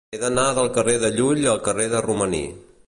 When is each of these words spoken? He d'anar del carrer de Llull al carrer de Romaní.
He 0.17 0.19
d'anar 0.21 0.45
del 0.59 0.71
carrer 0.77 0.95
de 1.03 1.11
Llull 1.19 1.45
al 1.53 1.61
carrer 1.69 1.87
de 1.95 2.03
Romaní. 2.09 2.45